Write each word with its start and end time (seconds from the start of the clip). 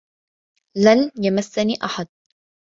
لن 0.77 1.11
يمسّني 1.23 1.73
أحد. 1.85 2.07